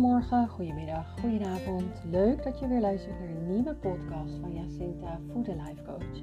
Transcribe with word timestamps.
Goedemorgen, 0.00 0.48
goedemiddag, 0.48 1.14
goedenavond. 1.20 2.02
Leuk 2.10 2.42
dat 2.42 2.58
je 2.58 2.68
weer 2.68 2.80
luistert 2.80 3.18
naar 3.18 3.28
een 3.28 3.46
nieuwe 3.46 3.74
podcast 3.74 4.34
van 4.40 4.52
Jacinta 4.52 5.18
Food 5.32 5.46
Life 5.46 5.82
Coach. 5.82 6.22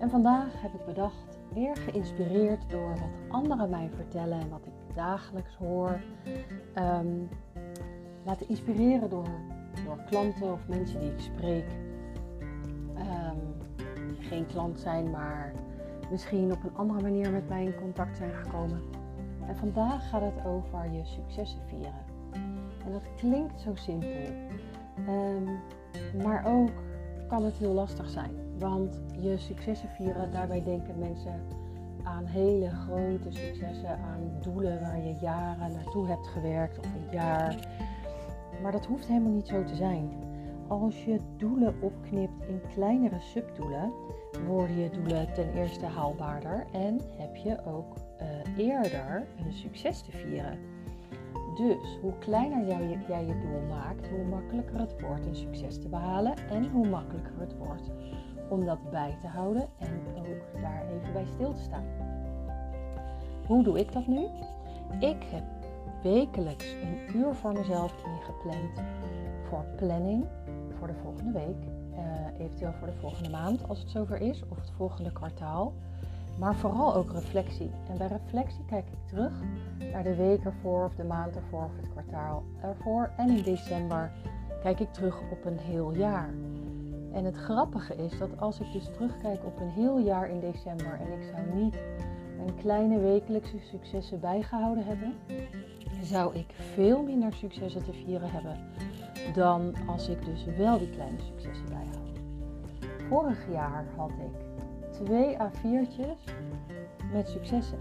En 0.00 0.10
vandaag 0.10 0.62
heb 0.62 0.74
ik 0.74 0.84
bedacht, 0.86 1.38
weer 1.52 1.76
geïnspireerd 1.76 2.70
door 2.70 2.88
wat 2.88 3.28
anderen 3.28 3.70
mij 3.70 3.90
vertellen 3.94 4.40
en 4.40 4.48
wat 4.48 4.66
ik 4.66 4.94
dagelijks 4.94 5.54
hoor. 5.54 6.00
Um, 6.74 7.28
laten 8.24 8.48
inspireren 8.48 9.10
door, 9.10 9.28
klanten 10.10 10.52
of 10.52 10.68
mensen 10.68 11.00
die 11.00 11.10
ik 11.10 11.20
spreek. 11.20 11.66
Um, 12.96 13.40
geen 14.18 14.46
klant 14.46 14.80
zijn, 14.80 15.10
maar 15.10 15.52
misschien 16.10 16.52
op 16.52 16.64
een 16.64 16.76
andere 16.76 17.02
manier 17.02 17.30
met 17.30 17.48
mij 17.48 17.64
in 17.64 17.74
contact 17.74 18.16
zijn 18.16 18.34
gekomen. 18.34 18.82
En 19.46 19.56
vandaag 19.56 20.08
gaat 20.08 20.22
het 20.22 20.46
over 20.46 20.92
je 20.92 21.04
successen 21.04 21.60
vieren. 21.68 22.16
En 22.88 22.94
dat 22.94 23.14
klinkt 23.16 23.60
zo 23.60 23.74
simpel. 23.74 24.08
Um, 25.08 25.60
maar 26.22 26.46
ook 26.46 26.70
kan 27.26 27.44
het 27.44 27.56
heel 27.56 27.72
lastig 27.72 28.08
zijn. 28.08 28.30
Want 28.58 29.00
je 29.20 29.38
successen 29.38 29.88
vieren, 29.88 30.32
daarbij 30.32 30.62
denken 30.62 30.98
mensen 30.98 31.40
aan 32.02 32.24
hele 32.24 32.70
grote 32.70 33.30
successen, 33.30 33.98
aan 33.98 34.30
doelen 34.42 34.80
waar 34.80 34.98
je 34.98 35.18
jaren 35.20 35.72
naartoe 35.72 36.06
hebt 36.06 36.26
gewerkt 36.26 36.78
of 36.78 36.84
een 36.84 37.12
jaar. 37.12 37.56
Maar 38.62 38.72
dat 38.72 38.86
hoeft 38.86 39.06
helemaal 39.06 39.32
niet 39.32 39.48
zo 39.48 39.64
te 39.64 39.74
zijn. 39.74 40.10
Als 40.68 41.04
je 41.04 41.20
doelen 41.36 41.74
opknipt 41.80 42.42
in 42.48 42.60
kleinere 42.74 43.20
subdoelen, 43.20 43.92
worden 44.46 44.78
je 44.78 44.90
doelen 44.90 45.32
ten 45.32 45.54
eerste 45.54 45.86
haalbaarder 45.86 46.66
en 46.72 47.00
heb 47.16 47.36
je 47.36 47.64
ook 47.64 47.96
uh, 48.20 48.66
eerder 48.66 49.26
een 49.46 49.52
succes 49.52 50.02
te 50.02 50.10
vieren. 50.10 50.77
Dus 51.58 51.98
hoe 52.00 52.18
kleiner 52.18 52.66
jij, 53.08 53.26
je 53.26 53.38
doel 53.40 53.60
maakt, 53.68 54.08
hoe 54.08 54.24
makkelijker 54.24 54.78
het 54.78 55.00
wordt 55.00 55.26
een 55.26 55.36
succes 55.36 55.80
te 55.80 55.88
behalen 55.88 56.34
en 56.50 56.70
hoe 56.70 56.88
makkelijker 56.88 57.32
het 57.38 57.56
wordt 57.56 57.90
om 58.48 58.64
dat 58.64 58.90
bij 58.90 59.16
te 59.20 59.26
houden 59.26 59.68
en 59.78 60.00
ook 60.18 60.62
daar 60.62 60.86
even 60.88 61.12
bij 61.12 61.26
stil 61.34 61.54
te 61.54 61.62
staan. 61.62 61.84
Hoe 63.46 63.62
doe 63.62 63.78
ik 63.78 63.92
dat 63.92 64.06
nu? 64.06 64.26
Ik 64.98 65.22
heb 65.30 65.44
wekelijks 66.02 66.72
een 66.72 67.16
uur 67.16 67.34
voor 67.34 67.52
mezelf 67.52 68.04
ingepland 68.04 68.82
voor 69.48 69.64
planning 69.76 70.24
voor 70.78 70.86
de 70.86 70.94
volgende 71.02 71.32
week, 71.32 71.64
uh, 71.92 72.44
eventueel 72.44 72.72
voor 72.72 72.86
de 72.86 73.00
volgende 73.00 73.30
maand 73.30 73.68
als 73.68 73.78
het 73.78 73.90
zover 73.90 74.20
is, 74.20 74.42
of 74.48 74.56
het 74.56 74.70
volgende 74.76 75.12
kwartaal. 75.12 75.72
Maar 76.38 76.54
vooral 76.54 76.94
ook 76.94 77.12
reflectie. 77.12 77.70
En 77.88 77.98
bij 77.98 78.06
reflectie 78.06 78.64
kijk 78.64 78.86
ik 78.86 79.08
terug 79.08 79.32
naar 79.92 80.02
de 80.02 80.14
week 80.14 80.44
ervoor, 80.44 80.84
of 80.84 80.94
de 80.94 81.04
maand 81.04 81.36
ervoor, 81.36 81.64
of 81.64 81.76
het 81.76 81.90
kwartaal 81.90 82.42
ervoor. 82.62 83.10
En 83.16 83.28
in 83.28 83.42
december 83.42 84.12
kijk 84.62 84.80
ik 84.80 84.92
terug 84.92 85.20
op 85.30 85.44
een 85.44 85.58
heel 85.58 85.94
jaar. 85.94 86.34
En 87.12 87.24
het 87.24 87.36
grappige 87.36 87.96
is 87.96 88.18
dat 88.18 88.40
als 88.40 88.60
ik 88.60 88.72
dus 88.72 88.90
terugkijk 88.92 89.44
op 89.44 89.60
een 89.60 89.70
heel 89.70 89.98
jaar 89.98 90.28
in 90.28 90.40
december 90.40 91.00
en 91.00 91.12
ik 91.12 91.34
zou 91.34 91.62
niet 91.62 91.76
mijn 92.36 92.54
kleine 92.56 92.98
wekelijkse 92.98 93.58
successen 93.58 94.20
bijgehouden 94.20 94.84
hebben, 94.84 95.14
zou 96.02 96.34
ik 96.34 96.54
veel 96.74 97.02
minder 97.02 97.32
successen 97.32 97.84
te 97.84 97.92
vieren 97.92 98.30
hebben 98.30 98.56
dan 99.34 99.74
als 99.86 100.08
ik 100.08 100.24
dus 100.24 100.44
wel 100.44 100.78
die 100.78 100.90
kleine 100.90 101.18
successen 101.18 101.66
bijhoud. 101.68 102.20
Vorig 103.08 103.50
jaar 103.50 103.84
had 103.96 104.10
ik 104.10 104.47
twee 105.04 105.36
A4'tjes 105.36 106.34
met 107.12 107.28
successen. 107.28 107.78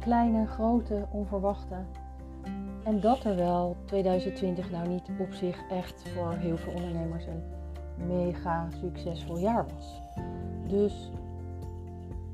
Kleine, 0.00 0.46
grote, 0.46 1.06
onverwachte. 1.10 1.74
En 2.84 3.00
dat 3.00 3.24
er 3.24 3.36
wel 3.36 3.76
2020 3.84 4.70
nou 4.70 4.88
niet 4.88 5.10
op 5.18 5.32
zich 5.32 5.58
echt 5.70 6.08
voor 6.08 6.32
heel 6.32 6.56
veel 6.56 6.72
ondernemers 6.72 7.26
een 7.26 7.42
mega 8.06 8.68
succesvol 8.70 9.38
jaar 9.38 9.66
was. 9.74 10.00
Dus 10.66 11.10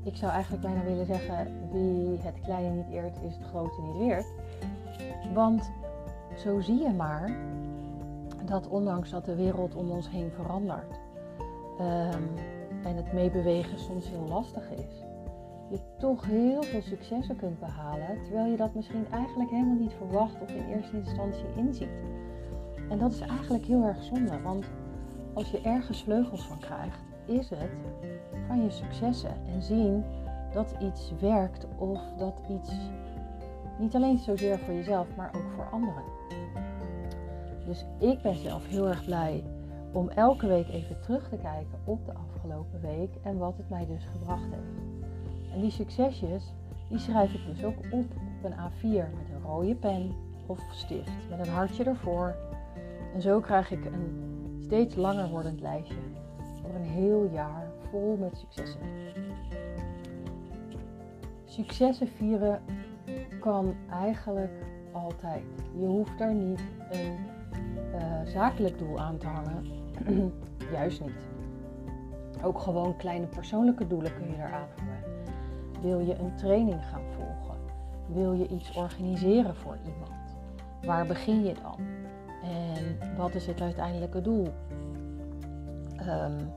ik 0.03 0.15
zou 0.15 0.31
eigenlijk 0.31 0.63
bijna 0.63 0.83
willen 0.83 1.05
zeggen: 1.05 1.47
wie 1.71 2.19
het 2.21 2.39
kleine 2.43 2.69
niet 2.69 2.89
eert, 2.91 3.17
is 3.21 3.35
het 3.35 3.45
grote 3.45 3.81
niet 3.81 3.97
weert. 3.97 4.33
Want 5.33 5.71
zo 6.37 6.59
zie 6.59 6.81
je 6.81 6.93
maar 6.93 7.37
dat 8.45 8.67
ondanks 8.67 9.09
dat 9.09 9.25
de 9.25 9.35
wereld 9.35 9.75
om 9.75 9.89
ons 9.89 10.09
heen 10.09 10.31
verandert 10.31 10.99
um, 11.79 12.29
en 12.83 12.95
het 12.95 13.13
meebewegen 13.13 13.79
soms 13.79 14.09
heel 14.09 14.27
lastig 14.27 14.71
is, 14.71 15.03
je 15.69 15.79
toch 15.97 16.25
heel 16.25 16.63
veel 16.63 16.81
successen 16.81 17.35
kunt 17.35 17.59
behalen, 17.59 18.23
terwijl 18.23 18.51
je 18.51 18.57
dat 18.57 18.73
misschien 18.73 19.05
eigenlijk 19.11 19.49
helemaal 19.49 19.75
niet 19.75 19.93
verwacht 19.93 20.41
of 20.41 20.49
in 20.49 20.65
eerste 20.65 20.97
instantie 20.97 21.45
inziet. 21.55 22.01
En 22.89 22.97
dat 22.97 23.11
is 23.11 23.19
eigenlijk 23.19 23.65
heel 23.65 23.83
erg 23.83 24.03
zonde, 24.03 24.41
want 24.41 24.65
als 25.33 25.51
je 25.51 25.61
ergens 25.61 26.03
vleugels 26.03 26.47
van 26.47 26.59
krijgt, 26.59 26.99
is 27.25 27.49
het 27.49 27.69
van 28.47 28.63
je 28.63 28.69
successen 28.69 29.35
en 29.53 29.61
zien 29.61 30.03
dat 30.53 30.75
iets 30.79 31.13
werkt 31.19 31.67
of 31.77 31.99
dat 32.17 32.41
iets 32.49 32.71
niet 33.79 33.95
alleen 33.95 34.17
zozeer 34.17 34.59
voor 34.59 34.73
jezelf, 34.73 35.07
maar 35.15 35.31
ook 35.35 35.51
voor 35.55 35.69
anderen. 35.71 36.03
Dus 37.65 37.85
ik 37.97 38.21
ben 38.21 38.35
zelf 38.35 38.67
heel 38.67 38.87
erg 38.87 39.05
blij 39.05 39.43
om 39.93 40.09
elke 40.09 40.47
week 40.47 40.67
even 40.67 41.01
terug 41.01 41.29
te 41.29 41.37
kijken 41.37 41.79
op 41.83 42.05
de 42.05 42.13
afgelopen 42.13 42.81
week 42.81 43.09
en 43.23 43.37
wat 43.37 43.57
het 43.57 43.69
mij 43.69 43.85
dus 43.85 44.05
gebracht 44.11 44.43
heeft. 44.51 45.03
En 45.53 45.61
die 45.61 45.71
succesjes, 45.71 46.53
die 46.89 46.99
schrijf 46.99 47.33
ik 47.33 47.45
dus 47.45 47.63
ook 47.63 47.77
op 47.91 48.05
op 48.43 48.51
een 48.51 48.57
A4 48.57 49.13
met 49.15 49.29
een 49.33 49.41
rode 49.45 49.75
pen 49.75 50.15
of 50.45 50.59
stift 50.71 51.29
met 51.29 51.39
een 51.39 51.53
hartje 51.53 51.83
ervoor. 51.83 52.35
En 53.13 53.21
zo 53.21 53.39
krijg 53.39 53.71
ik 53.71 53.85
een 53.85 54.57
steeds 54.59 54.95
langer 54.95 55.29
wordend 55.29 55.61
lijstje 55.61 55.95
voor 56.61 56.75
een 56.75 56.85
heel 56.85 57.29
jaar 57.31 57.67
vol 57.89 58.17
met 58.17 58.37
successen. 58.37 58.81
Successen 61.45 62.07
vieren 62.07 62.61
kan 63.39 63.75
eigenlijk 63.89 64.51
altijd. 64.91 65.43
Je 65.75 65.85
hoeft 65.85 66.17
daar 66.17 66.33
niet 66.33 66.63
een 66.91 67.17
uh, 67.95 68.25
zakelijk 68.25 68.77
doel 68.77 68.99
aan 68.99 69.17
te 69.17 69.27
hangen. 69.27 69.82
Juist 70.71 71.01
niet. 71.01 71.27
Ook 72.43 72.59
gewoon 72.59 72.97
kleine 72.97 73.25
persoonlijke 73.25 73.87
doelen 73.87 74.15
kun 74.15 74.27
je 74.27 74.35
eraan 74.35 74.67
hangen. 74.77 75.03
Wil 75.81 75.99
je 75.99 76.19
een 76.19 76.35
training 76.35 76.85
gaan 76.85 77.01
volgen? 77.15 77.57
Wil 78.07 78.33
je 78.33 78.47
iets 78.47 78.75
organiseren 78.75 79.55
voor 79.55 79.77
iemand? 79.85 80.35
Waar 80.85 81.05
begin 81.05 81.43
je 81.43 81.53
dan? 81.53 81.79
En 82.43 83.17
wat 83.17 83.35
is 83.35 83.47
het 83.47 83.61
uiteindelijke 83.61 84.21
doel? 84.21 84.47
Um, 86.07 86.51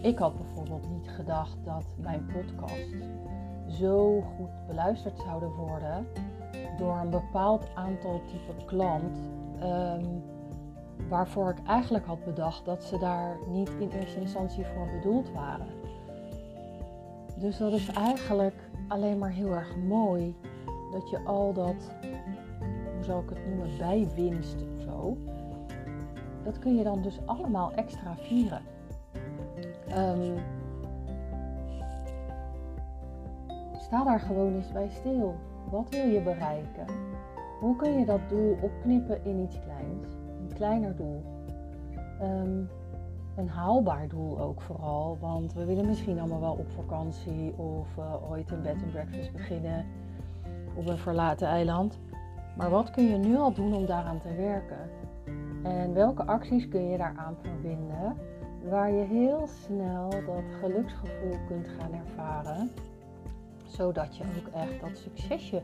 ik 0.00 0.18
had 0.18 0.36
bijvoorbeeld 0.36 0.90
niet 0.90 1.08
gedacht 1.08 1.56
dat 1.64 1.84
mijn 1.96 2.26
podcast 2.26 2.94
zo 3.68 4.20
goed 4.20 4.66
beluisterd 4.66 5.18
zouden 5.18 5.50
worden 5.50 6.06
door 6.78 6.96
een 6.96 7.10
bepaald 7.10 7.66
aantal 7.74 8.20
type 8.26 8.64
klant. 8.64 9.18
Um, 9.62 10.22
waarvoor 11.08 11.50
ik 11.50 11.66
eigenlijk 11.66 12.06
had 12.06 12.24
bedacht 12.24 12.64
dat 12.64 12.84
ze 12.84 12.98
daar 12.98 13.38
niet 13.48 13.70
in 13.78 13.90
eerste 13.90 14.20
instantie 14.20 14.64
voor 14.64 14.88
bedoeld 14.90 15.32
waren. 15.32 15.66
Dus 17.38 17.58
dat 17.58 17.72
is 17.72 17.88
eigenlijk 17.88 18.54
alleen 18.88 19.18
maar 19.18 19.30
heel 19.30 19.54
erg 19.54 19.76
mooi 19.76 20.36
dat 20.92 21.10
je 21.10 21.20
al 21.24 21.52
dat, 21.52 21.90
hoe 22.94 23.04
zou 23.04 23.22
ik 23.22 23.28
het 23.28 23.46
noemen, 23.46 23.78
bijwinst 23.78 24.56
of 24.62 24.82
zo, 24.82 25.16
dat 26.42 26.58
kun 26.58 26.76
je 26.76 26.84
dan 26.84 27.02
dus 27.02 27.18
allemaal 27.24 27.72
extra 27.72 28.16
vieren. 28.16 28.62
Um, 29.96 30.34
sta 33.78 34.04
daar 34.04 34.20
gewoon 34.20 34.54
eens 34.54 34.72
bij 34.72 34.88
stil. 34.88 35.34
Wat 35.70 35.88
wil 35.88 36.06
je 36.06 36.20
bereiken? 36.20 36.86
Hoe 37.60 37.76
kun 37.76 37.98
je 37.98 38.04
dat 38.04 38.28
doel 38.28 38.56
opknippen 38.60 39.24
in 39.24 39.38
iets 39.38 39.60
kleins? 39.60 40.23
Kleiner 40.54 40.96
doel. 40.96 41.22
Ehm, 42.20 42.62
een 43.36 43.48
haalbaar 43.48 44.08
doel 44.08 44.40
ook 44.40 44.60
vooral. 44.60 45.18
Want 45.20 45.52
we 45.52 45.64
willen 45.64 45.86
misschien 45.86 46.18
allemaal 46.18 46.40
wel 46.40 46.52
op 46.52 46.70
vakantie 46.70 47.54
of 47.56 47.88
uh, 47.98 48.30
ooit 48.30 48.50
een 48.50 48.62
bed 48.62 48.74
and 48.82 48.90
breakfast 48.90 49.32
beginnen 49.32 49.84
op 50.74 50.86
een 50.86 50.98
verlaten 50.98 51.48
eiland. 51.48 51.98
Maar 52.56 52.70
wat 52.70 52.90
kun 52.90 53.04
je 53.04 53.16
nu 53.16 53.36
al 53.36 53.52
doen 53.52 53.74
om 53.74 53.86
daaraan 53.86 54.20
te 54.20 54.34
werken? 54.34 54.90
En 55.62 55.94
welke 55.94 56.24
acties 56.24 56.68
kun 56.68 56.88
je 56.88 56.98
daaraan 56.98 57.36
verbinden 57.42 58.16
waar 58.68 58.92
je 58.92 59.04
heel 59.04 59.46
snel 59.46 60.10
dat 60.10 60.44
geluksgevoel 60.60 61.38
kunt 61.46 61.68
gaan 61.68 61.92
ervaren, 61.92 62.70
zodat 63.66 64.16
je 64.16 64.24
ook 64.24 64.54
echt 64.54 64.80
dat 64.80 64.96
succesje 64.96 65.62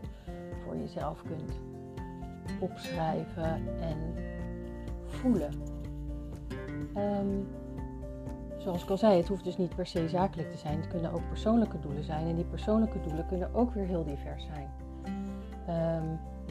voor 0.64 0.76
jezelf 0.76 1.22
kunt 1.22 1.60
opschrijven 2.60 3.62
en 3.80 3.98
voelen. 5.10 5.50
Ehm, 6.94 7.26
zoals 8.58 8.82
ik 8.82 8.90
al 8.90 8.96
zei, 8.96 9.16
het 9.16 9.28
hoeft 9.28 9.44
dus 9.44 9.56
niet 9.56 9.74
per 9.74 9.86
se 9.86 10.08
zakelijk 10.08 10.52
te 10.52 10.58
zijn. 10.58 10.76
Het 10.76 10.88
kunnen 10.88 11.12
ook 11.12 11.28
persoonlijke 11.28 11.78
doelen 11.80 12.04
zijn. 12.04 12.26
En 12.26 12.34
die 12.34 12.44
persoonlijke 12.44 13.00
doelen 13.00 13.26
kunnen 13.26 13.54
ook 13.54 13.74
weer 13.74 13.86
heel 13.86 14.04
divers 14.04 14.44
zijn. 14.54 14.68
ehm, 15.66 16.04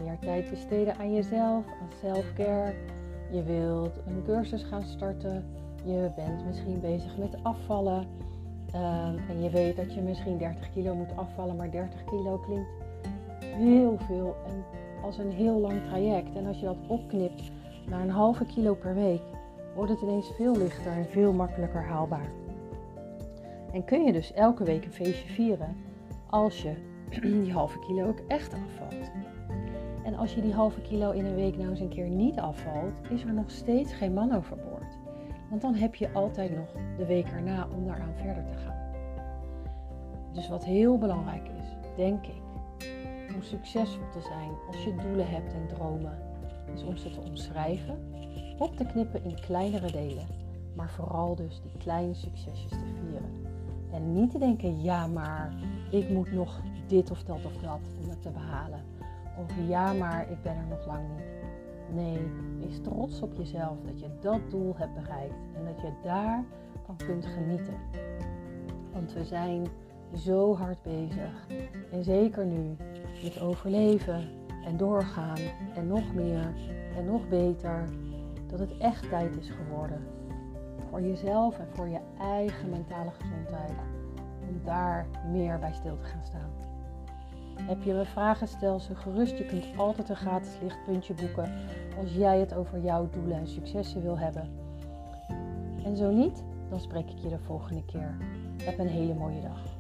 meer 0.04 0.20
tijd 0.20 0.50
besteden 0.50 0.98
aan 0.98 1.14
jezelf, 1.14 1.66
aan 1.66 1.90
self-care. 2.02 2.74
Je 3.32 3.44
wilt 3.44 4.00
een 4.06 4.24
cursus 4.26 4.64
gaan 4.64 4.84
starten. 4.84 5.46
Je 5.84 6.12
bent 6.16 6.46
misschien 6.46 6.80
bezig 6.80 7.18
met 7.18 7.44
afvallen. 7.44 8.06
Ehm, 8.72 9.18
en 9.30 9.44
je 9.44 9.50
weet 9.50 9.76
dat 9.76 9.94
je 9.94 10.02
misschien 10.02 10.38
30 10.38 10.72
kilo 10.72 10.96
moet 10.96 11.16
afvallen, 11.16 11.56
maar 11.56 11.72
30 11.72 12.04
kilo 12.04 12.38
klinkt 12.38 12.70
heel 13.46 13.98
veel 13.98 14.36
en 14.48 14.64
als 15.04 15.18
een 15.18 15.32
heel 15.32 15.60
lang 15.60 15.84
traject. 15.84 16.36
En 16.36 16.46
als 16.46 16.60
je 16.60 16.66
dat 16.66 16.78
opknipt 16.88 17.52
naar 17.88 18.02
een 18.02 18.10
halve 18.10 18.46
kilo 18.46 18.74
per 18.74 18.96
week, 18.96 19.22
wordt 19.76 19.92
het 19.92 20.02
ineens 20.02 20.32
veel 20.36 20.58
lichter 20.58 20.92
en 20.92 21.06
veel 21.06 21.34
makkelijker 21.34 21.84
haalbaar. 21.84 22.30
En 23.72 23.86
kun 23.86 24.04
je 24.04 24.14
dus 24.14 24.34
elke 24.34 24.64
week 24.64 24.86
een 24.86 24.94
feestje 24.94 25.30
vieren 25.30 25.76
als 26.30 26.62
je 26.62 26.74
die 27.44 27.54
halve 27.54 27.80
kilo 27.80 28.08
ook 28.08 28.22
echt 28.28 28.54
afvalt. 28.54 29.12
En 30.04 30.16
als 30.16 30.36
je 30.36 30.42
die 30.42 30.54
halve 30.54 30.82
kilo 30.82 31.12
in 31.12 31.26
een 31.26 31.36
week 31.36 31.58
nou 31.58 31.70
eens 31.70 31.80
een 31.80 31.90
keer 31.90 32.08
niet 32.08 32.40
afvalt, 32.40 32.94
is 33.10 33.24
er 33.24 33.34
nog 33.34 33.52
steeds 33.52 33.94
geen 33.94 34.14
man 34.14 34.36
overboord. 34.36 34.98
Want 35.50 35.62
dan 35.62 35.76
heb 35.76 35.96
je 35.96 36.12
altijd 36.12 36.56
nog 36.56 36.72
de 36.98 37.06
week 37.06 37.28
erna 37.28 37.68
om 37.76 37.86
daaraan 37.86 38.16
verder 38.16 38.46
te 38.46 38.58
gaan. 38.66 38.78
Dus 40.34 40.50
wat 40.50 40.66
heel 40.66 40.98
belangrijk 40.98 41.48
is, 41.48 41.96
denk 41.96 42.26
ik, 42.26 42.42
om 43.36 43.42
succesvol 43.42 44.10
te 44.12 44.22
zijn 44.22 44.52
als 44.68 44.84
je 44.84 44.96
doelen 44.96 45.30
hebt 45.30 45.54
en 45.54 45.68
dromen, 45.68 46.18
is 46.74 46.84
om 46.84 46.98
ze 46.98 47.10
te 47.10 47.20
omschrijven, 47.20 47.98
op 48.58 48.78
te 48.78 48.86
knippen 48.86 49.24
in 49.24 49.40
kleinere 49.40 49.92
delen, 49.92 50.28
maar 50.76 50.90
vooral 50.90 51.36
dus 51.36 51.62
die 51.62 51.78
kleine 51.78 52.14
succesjes 52.14 52.72
te 52.72 52.86
vieren. 53.02 53.48
En 53.92 54.14
niet 54.14 54.32
te 54.32 54.38
denken, 54.38 54.82
ja 54.82 55.08
maar 55.08 55.54
ik 55.92 56.10
moet 56.10 56.32
nog 56.32 56.62
dit 56.88 57.12
of 57.12 57.24
dat 57.24 57.46
of 57.46 57.58
dat 57.58 57.80
om 58.02 58.10
het 58.10 58.22
te 58.22 58.30
behalen. 58.30 58.84
Of 59.38 59.68
ja 59.68 59.94
maar 59.94 60.32
ik 60.32 60.42
ben 60.42 60.56
er 60.56 60.68
nog 60.70 60.86
lang 60.86 61.08
niet. 61.16 61.28
Nee, 61.94 62.32
wees 62.60 62.82
trots 62.82 63.22
op 63.22 63.34
jezelf 63.34 63.78
dat 63.86 64.00
je 64.00 64.10
dat 64.22 64.40
doel 64.50 64.74
hebt 64.78 64.94
bereikt 64.94 65.34
en 65.56 65.66
dat 65.66 65.82
je 65.82 65.92
daar 66.04 66.44
van 66.86 66.98
kunt 66.98 67.26
genieten. 67.26 67.78
Want 68.94 69.14
we 69.14 69.24
zijn 69.24 69.68
zo 70.16 70.56
hard 70.56 70.82
bezig. 70.82 71.48
En 71.92 72.04
zeker 72.04 72.46
nu 72.46 72.76
met 73.24 73.42
overleven 73.42 74.30
en 74.70 74.78
doorgaan 74.78 75.38
en 75.76 75.88
nog 75.88 76.14
meer 76.14 76.54
en 76.98 77.06
nog 77.06 77.28
beter. 77.28 77.84
Dat 78.48 78.60
het 78.60 78.78
echt 78.78 79.10
tijd 79.10 79.38
is 79.38 79.50
geworden 79.50 80.02
voor 80.90 81.02
jezelf 81.02 81.60
en 81.60 81.68
voor 81.74 81.88
je 81.88 82.00
eigen 82.20 82.70
mentale 82.70 83.12
gezondheid. 83.12 83.78
Om 84.50 84.62
daar 84.64 85.08
meer 85.32 85.60
bij 85.60 85.74
stil 85.74 85.98
te 85.98 86.06
gaan 86.06 86.24
staan. 86.24 86.52
Heb 87.62 87.84
je 87.84 87.94
me 87.94 88.06
vragen, 88.06 88.48
stel 88.48 88.80
ze 88.80 88.96
gerust. 88.96 89.38
Je 89.38 89.46
kunt 89.46 89.66
altijd 89.78 90.10
een 90.10 90.16
gratis 90.16 90.58
lichtpuntje 90.62 91.14
boeken 91.14 91.54
als 92.00 92.14
jij 92.14 92.40
het 92.40 92.54
over 92.54 92.80
jouw 92.80 93.10
doelen 93.10 93.38
en 93.38 93.48
successen 93.48 94.02
wil 94.02 94.20
hebben. 94.20 94.50
En 95.84 95.98
zo 95.98 96.12
niet, 96.12 96.44
dan 96.70 96.80
spreek 96.80 97.10
ik 97.10 97.18
je 97.18 97.30
de 97.30 97.40
volgende 97.40 97.86
keer. 97.86 98.18
Heb 98.64 98.80
een 98.80 98.88
hele 98.88 99.14
mooie 99.14 99.42
dag. 99.42 99.79